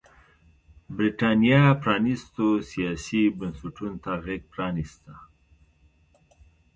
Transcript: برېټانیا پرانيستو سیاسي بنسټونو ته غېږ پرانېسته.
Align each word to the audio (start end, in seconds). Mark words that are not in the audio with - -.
برېټانیا 0.95 1.63
پرانيستو 1.81 2.45
سیاسي 2.71 3.23
بنسټونو 3.39 3.95
ته 4.03 4.11
غېږ 4.23 4.43
پرانېسته. 4.53 5.13